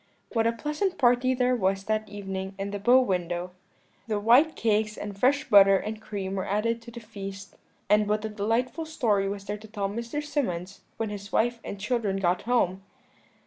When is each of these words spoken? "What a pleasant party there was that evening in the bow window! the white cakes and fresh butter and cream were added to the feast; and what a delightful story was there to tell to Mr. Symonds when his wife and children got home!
"What 0.33 0.47
a 0.47 0.51
pleasant 0.51 0.97
party 0.97 1.35
there 1.35 1.55
was 1.55 1.83
that 1.83 2.09
evening 2.09 2.55
in 2.57 2.71
the 2.71 2.79
bow 2.79 2.99
window! 3.01 3.51
the 4.07 4.19
white 4.19 4.55
cakes 4.55 4.97
and 4.97 5.15
fresh 5.15 5.47
butter 5.47 5.77
and 5.77 6.01
cream 6.01 6.33
were 6.33 6.49
added 6.49 6.81
to 6.81 6.89
the 6.89 6.99
feast; 6.99 7.55
and 7.87 8.09
what 8.09 8.25
a 8.25 8.29
delightful 8.29 8.87
story 8.87 9.29
was 9.29 9.45
there 9.45 9.59
to 9.59 9.67
tell 9.67 9.87
to 9.89 9.93
Mr. 9.93 10.23
Symonds 10.23 10.81
when 10.97 11.09
his 11.11 11.31
wife 11.31 11.59
and 11.63 11.79
children 11.79 12.17
got 12.17 12.41
home! 12.49 12.81